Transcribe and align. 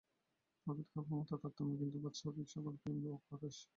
প্রভেদ 0.67 0.87
কেবল 0.91 1.11
মাত্রার 1.11 1.39
তারতম্যে, 1.43 1.75
কিন্তু 1.81 1.99
বাস্তবিক 2.05 2.47
সকলই 2.53 2.79
প্রেমের 2.83 3.21
প্রকাশ। 3.29 3.55